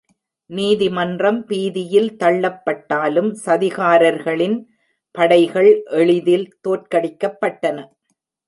நீதிமன்றம் 0.49 1.37
பீதியில் 1.45 2.09
தள்ளப்பட்டாலும், 2.19 3.29
சதிகாரர்களின் 3.45 4.57
படைகள் 5.15 5.71
எளிதில் 5.99 6.47
தோற்கடிக்கப்பட்டன. 6.67 7.77